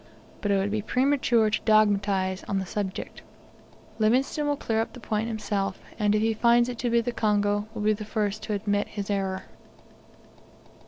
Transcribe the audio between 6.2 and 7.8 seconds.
he finds it to be the Congo,